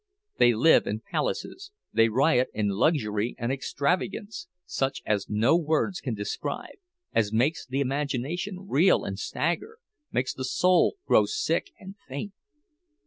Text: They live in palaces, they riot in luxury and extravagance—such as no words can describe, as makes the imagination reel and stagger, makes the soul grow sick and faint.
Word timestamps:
They 0.39 0.55
live 0.55 0.87
in 0.87 1.01
palaces, 1.01 1.69
they 1.93 2.09
riot 2.09 2.49
in 2.55 2.69
luxury 2.69 3.35
and 3.37 3.51
extravagance—such 3.51 5.03
as 5.05 5.29
no 5.29 5.55
words 5.55 6.01
can 6.01 6.15
describe, 6.15 6.73
as 7.13 7.31
makes 7.31 7.67
the 7.67 7.81
imagination 7.81 8.65
reel 8.67 9.05
and 9.05 9.19
stagger, 9.19 9.77
makes 10.11 10.33
the 10.33 10.43
soul 10.43 10.95
grow 11.05 11.27
sick 11.27 11.69
and 11.79 11.93
faint. 12.09 12.33